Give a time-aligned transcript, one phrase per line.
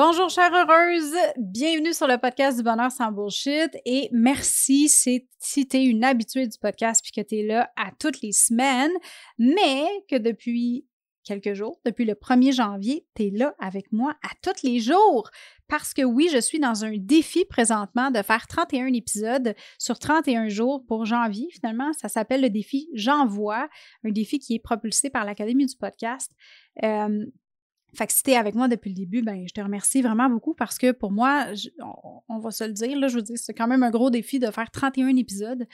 [0.00, 5.76] Bonjour chère heureuse, bienvenue sur le podcast du bonheur sans bullshit et merci si tu
[5.76, 8.92] es une habituée du podcast puis que tu es là à toutes les semaines,
[9.38, 10.86] mais que depuis
[11.24, 15.30] quelques jours, depuis le 1er janvier, tu es là avec moi à tous les jours.
[15.66, 20.48] Parce que oui, je suis dans un défi présentement de faire 31 épisodes sur 31
[20.48, 21.48] jours pour janvier.
[21.50, 23.68] Finalement, ça s'appelle le défi J'envoie,
[24.04, 26.30] un défi qui est propulsé par l'Académie du podcast.
[26.84, 27.26] Euh,
[27.98, 30.54] fait que si t'es avec moi depuis le début, ben je te remercie vraiment beaucoup
[30.54, 31.46] parce que pour moi,
[32.28, 34.38] on, va se le dire, là, je veux dire, c'est quand même un gros défi
[34.38, 35.66] de faire 31 épisodes.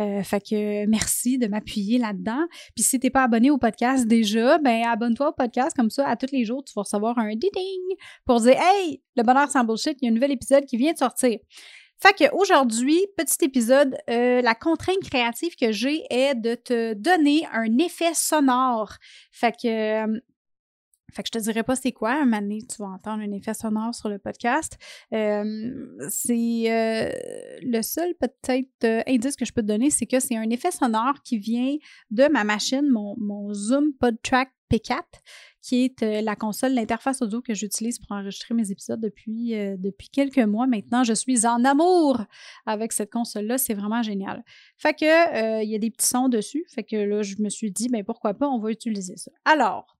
[0.00, 2.44] Euh, fait que merci de m'appuyer là-dedans.
[2.74, 6.16] Puis si t'es pas abonné au podcast déjà, ben abonne-toi au podcast comme ça, à
[6.16, 7.50] tous les jours, tu vas recevoir un ding
[8.24, 10.92] pour dire Hey, le bonheur sans bullshit, il y a un nouvel épisode qui vient
[10.92, 11.38] de sortir.
[12.00, 17.78] Fait qu'aujourd'hui, petit épisode, euh, la contrainte créative que j'ai est de te donner un
[17.78, 18.94] effet sonore.
[19.30, 19.68] Fait que
[20.06, 20.20] euh,
[21.12, 22.12] fait que je te dirais pas c'est quoi.
[22.12, 24.76] Un moment donné, tu vas entendre un effet sonore sur le podcast.
[25.10, 25.16] c'est
[26.70, 27.10] euh,
[27.62, 30.70] le seul peut-être euh, indice que je peux te donner, c'est que c'est un effet
[30.70, 31.76] sonore qui vient
[32.10, 35.00] de ma machine, mon, mon Zoom PodTrack P4,
[35.62, 40.10] qui est euh, la console, l'interface audio que j'utilise pour enregistrer mes épisodes depuis, depuis
[40.10, 41.04] quelques mois maintenant.
[41.04, 42.22] Je suis en amour
[42.66, 43.56] avec cette console-là.
[43.56, 44.44] C'est vraiment génial.
[44.76, 46.66] Fait que il y a des petits sons dessus.
[46.68, 49.30] Fait que là, je me suis dit, ben pourquoi pas, on va utiliser ça.
[49.46, 49.97] Alors,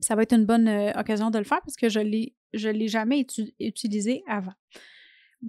[0.00, 2.88] ça va être une bonne euh, occasion de le faire parce que je ne l'ai
[2.88, 3.24] jamais
[3.58, 4.54] utilisé avant.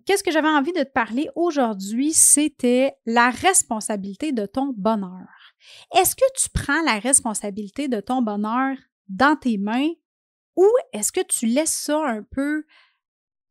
[0.05, 2.13] Qu'est-ce que j'avais envie de te parler aujourd'hui?
[2.13, 5.27] C'était la responsabilité de ton bonheur.
[5.95, 8.77] Est-ce que tu prends la responsabilité de ton bonheur
[9.09, 9.89] dans tes mains
[10.55, 12.63] ou est-ce que tu laisses ça un peu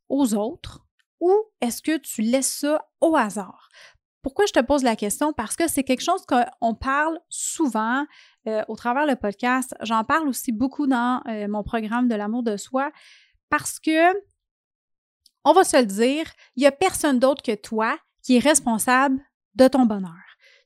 [0.08, 0.86] aux autres
[1.20, 3.68] ou est-ce que tu laisses ça au hasard?
[4.22, 5.32] Pourquoi je te pose la question?
[5.32, 8.06] Parce que c'est quelque chose qu'on parle souvent
[8.46, 9.74] euh, au travers le podcast.
[9.82, 12.90] J'en parle aussi beaucoup dans euh, mon programme de l'amour de soi
[13.50, 14.12] parce que,
[15.44, 16.24] on va se le dire,
[16.56, 19.20] il n'y a personne d'autre que toi qui est responsable
[19.56, 20.12] de ton bonheur.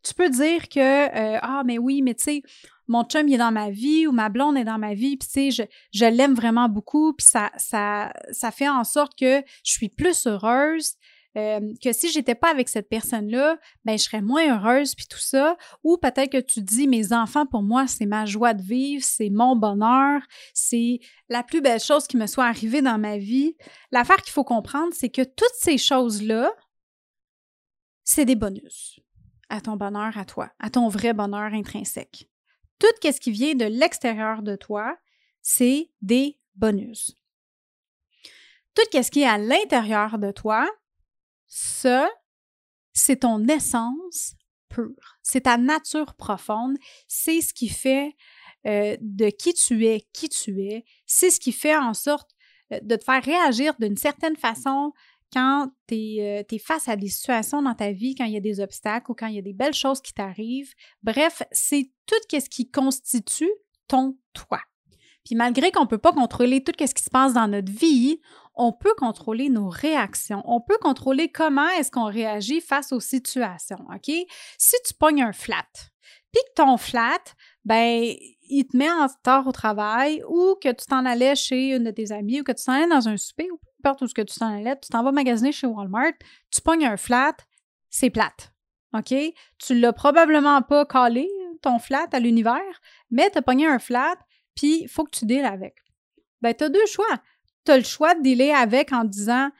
[0.04, 2.42] Tu peux dire que, euh, ah, mais oui, mais tu sais,
[2.86, 5.32] mon chum est dans ma vie ou ma blonde est dans ma vie, puis tu
[5.32, 5.62] sais, je,
[5.92, 10.26] je l'aime vraiment beaucoup, puis ça, ça, ça fait en sorte que je suis plus
[10.26, 10.92] heureuse.
[11.36, 15.18] Euh, que si j'étais pas avec cette personne-là, ben je serais moins heureuse puis tout
[15.18, 15.56] ça.
[15.82, 19.30] Ou peut-être que tu dis mes enfants pour moi c'est ma joie de vivre, c'est
[19.30, 23.56] mon bonheur, c'est la plus belle chose qui me soit arrivée dans ma vie.
[23.90, 26.52] L'affaire qu'il faut comprendre, c'est que toutes ces choses-là,
[28.04, 29.00] c'est des bonus
[29.48, 32.28] à ton bonheur à toi, à ton vrai bonheur intrinsèque.
[32.78, 34.96] Tout ce qui vient de l'extérieur de toi,
[35.42, 37.16] c'est des bonus.
[38.74, 40.68] Tout ce qui est à l'intérieur de toi,
[41.56, 42.10] ça,
[42.94, 44.34] c'est ton essence
[44.68, 45.18] pure.
[45.22, 46.76] C'est ta nature profonde.
[47.06, 48.16] C'est ce qui fait
[48.66, 50.84] euh, de qui tu es, qui tu es.
[51.06, 52.32] C'est ce qui fait en sorte
[52.72, 54.92] euh, de te faire réagir d'une certaine façon
[55.32, 58.40] quand tu es, euh, face à des situations dans ta vie, quand il y a
[58.40, 60.74] des obstacles ou quand il y a des belles choses qui t'arrivent.
[61.04, 63.52] Bref, c'est tout ce qui constitue
[63.86, 64.58] ton toi.
[65.24, 68.20] Puis malgré qu'on ne peut pas contrôler tout ce qui se passe dans notre vie,
[68.54, 70.42] on peut contrôler nos réactions.
[70.44, 74.14] On peut contrôler comment est-ce qu'on réagit face aux situations, OK?
[74.58, 75.66] Si tu pognes un flat,
[76.32, 77.22] puis que ton flat,
[77.64, 78.14] ben,
[78.48, 81.90] il te met en retard au travail ou que tu t'en allais chez une de
[81.90, 84.14] tes amies ou que tu t'en allais dans un souper ou peu importe où ce
[84.14, 86.12] que tu t'en allais, tu t'en vas magasiner chez Walmart,
[86.50, 87.36] tu pognes un flat,
[87.90, 88.52] c'est plate.
[88.94, 89.14] OK?
[89.58, 91.28] Tu l'as probablement pas collé,
[91.62, 92.80] ton flat, à l'univers,
[93.10, 94.16] mais tu as pogné un flat,
[94.54, 95.76] puis il faut que tu deals avec.
[96.40, 97.20] Ben, tu as deux choix.
[97.64, 99.50] Tu as le choix de dealer avec en disant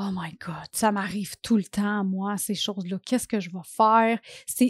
[0.00, 2.98] Oh my God, ça m'arrive tout le temps, moi, ces choses-là.
[3.04, 4.20] Qu'est-ce que je vais faire?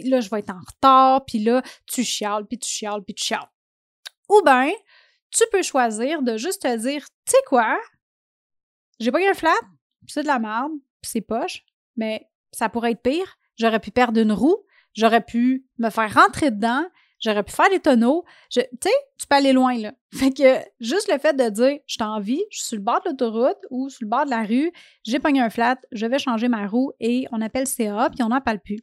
[0.05, 3.25] Là, je vais être en retard, puis là, tu chiales, puis tu chiales, puis tu
[3.25, 3.49] chiales.
[4.27, 4.71] Ou bien,
[5.29, 7.77] tu peux choisir de juste te dire, tu sais quoi?
[8.99, 9.59] J'ai pas eu un flat,
[10.01, 10.71] puis c'est de la merde,
[11.03, 11.63] c'est poche,
[11.95, 13.37] mais ça pourrait être pire.
[13.55, 14.65] J'aurais pu perdre une roue,
[14.95, 16.85] j'aurais pu me faire rentrer dedans,
[17.19, 18.25] j'aurais pu faire des tonneaux.
[18.49, 18.69] Tu sais,
[19.17, 19.93] tu peux aller loin, là.
[20.13, 23.09] Fait que juste le fait de dire, je t'en je suis sur le bord de
[23.09, 24.71] l'autoroute ou sur le bord de la rue,
[25.03, 28.29] j'ai pogné un flat, je vais changer ma roue et on appelle CA, puis on
[28.29, 28.79] n'en parle plus.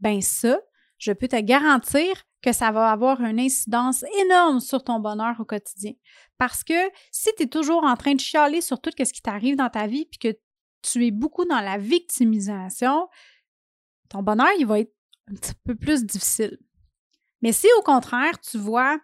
[0.00, 0.58] Ben ça,
[0.98, 5.44] je peux te garantir que ça va avoir une incidence énorme sur ton bonheur au
[5.44, 5.92] quotidien.
[6.38, 9.56] Parce que si tu es toujours en train de chialer sur tout ce qui t'arrive
[9.56, 10.38] dans ta vie, puis que
[10.82, 13.08] tu es beaucoup dans la victimisation,
[14.08, 14.94] ton bonheur, il va être
[15.30, 16.58] un petit peu plus difficile.
[17.42, 18.98] Mais si au contraire, tu vois,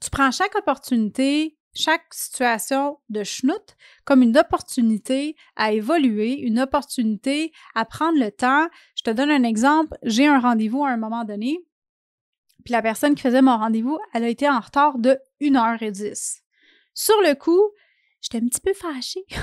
[0.00, 7.52] tu prends chaque opportunité, chaque situation de schnout comme une opportunité à évoluer, une opportunité
[7.74, 8.68] à prendre le temps.
[8.96, 9.96] Je te donne un exemple.
[10.02, 11.64] J'ai un rendez-vous à un moment donné,
[12.64, 16.40] puis la personne qui faisait mon rendez-vous, elle a été en retard de 1h10.
[16.94, 17.70] Sur le coup,
[18.20, 19.24] j'étais un petit peu fâchée.
[19.28, 19.36] tu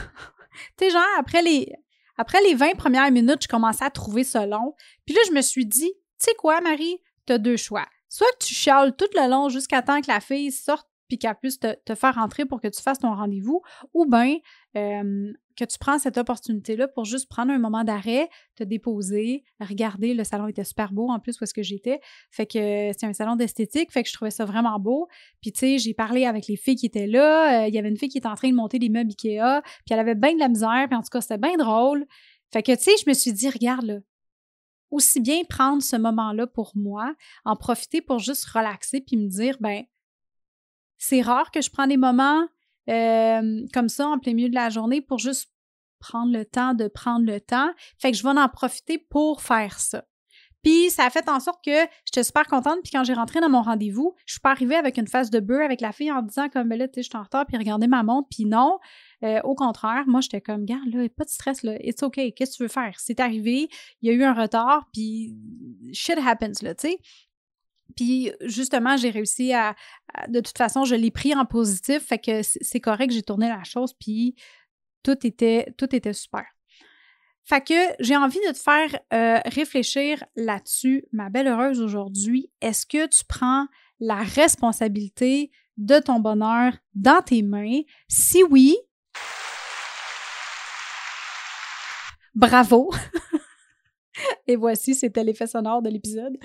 [0.79, 1.71] sais, genre, après les,
[2.17, 4.75] après les 20 premières minutes, je commençais à trouver ça long.
[5.05, 7.87] Puis là, je me suis dit, tu sais quoi, Marie, tu as deux choix.
[8.09, 11.59] Soit tu chiales tout le long jusqu'à temps que la fille sorte puis qu'elle puisse
[11.59, 13.61] te, faire rentrer pour que tu fasses ton rendez-vous,
[13.93, 14.37] ou bien
[14.73, 20.23] que tu prends cette opportunité-là pour juste prendre un moment d'arrêt, te déposer, regarder, le
[20.23, 21.99] salon était super beau en plus où est-ce que j'étais,
[22.29, 25.07] fait que c'est un salon d'esthétique, fait que je trouvais ça vraiment beau,
[25.41, 27.89] puis tu sais, j'ai parlé avec les filles qui étaient là, euh, il y avait
[27.89, 30.35] une fille qui était en train de monter des meubles Ikea, puis elle avait bien
[30.35, 32.05] de la misère, puis en tout cas, c'était bien drôle,
[32.53, 33.97] fait que tu sais, je me suis dit, regarde là,
[34.91, 37.13] aussi bien prendre ce moment-là pour moi,
[37.45, 39.83] en profiter pour juste relaxer puis me dire, ben
[40.97, 42.47] c'est rare que je prends des moments
[42.89, 45.51] euh, comme ça en plein milieu de la journée pour juste
[45.99, 47.71] prendre le temps de prendre le temps.
[47.99, 50.05] Fait que je vais en profiter pour faire ça.
[50.67, 52.79] Puis ça a fait en sorte que j'étais super contente.
[52.83, 55.39] Puis quand j'ai rentré dans mon rendez-vous, je suis pas arrivée avec une face de
[55.39, 57.45] beurre avec la fille en disant comme ben là, tu sais, je suis en retard,
[57.45, 58.27] puis regardez ma montre.
[58.29, 58.77] Puis non,
[59.23, 62.51] euh, au contraire, moi j'étais comme, garde là, pas de stress là, it's okay, qu'est-ce
[62.51, 62.93] que tu veux faire?
[62.99, 63.69] C'est arrivé,
[64.01, 65.37] il y a eu un retard, puis
[65.93, 66.99] shit happens là, tu sais.
[67.95, 69.73] Puis justement, j'ai réussi à,
[70.27, 73.63] De toute façon, je l'ai pris en positif, fait que c'est correct, j'ai tourné la
[73.63, 74.35] chose, puis
[75.01, 76.43] tout était, tout était super.
[77.47, 82.51] Fait que j'ai envie de te faire euh, réfléchir là-dessus, ma belle heureuse aujourd'hui.
[82.59, 83.67] Est-ce que tu prends
[84.01, 87.83] la responsabilité de ton bonheur dans tes mains?
[88.09, 88.75] Si oui,
[92.35, 92.91] bravo!
[94.47, 96.37] Et voici, c'était l'effet sonore de l'épisode.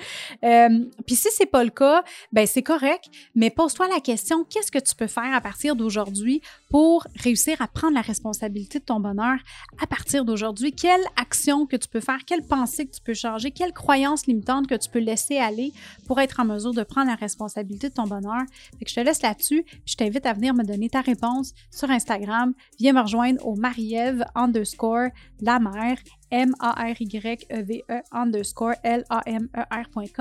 [0.45, 2.03] Euh, puis si c'est pas le cas,
[2.33, 6.43] ben c'est correct, mais pose-toi la question qu'est-ce que tu peux faire à partir d'aujourd'hui
[6.71, 9.39] pour réussir à prendre la responsabilité de ton bonheur
[9.81, 10.73] à partir d'aujourd'hui?
[10.73, 14.67] Quelle action que tu peux faire Quelle pensée que tu peux changer Quelle croyance limitante
[14.67, 15.73] que tu peux laisser aller
[16.07, 18.43] pour être en mesure de prendre la responsabilité de ton bonheur?
[18.79, 19.63] Fait que je te laisse là-dessus.
[19.63, 22.55] Puis je t'invite à venir me donner ta réponse sur Instagram.
[22.79, 25.09] Viens me rejoindre au Marie-Ève underscore
[25.41, 25.99] la mère
[26.31, 30.12] M-A-R-Y-E-V-E e underscore L-A-M-E-R.com.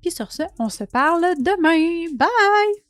[0.00, 2.06] Puis sur ce, on se parle demain.
[2.14, 2.85] Bye!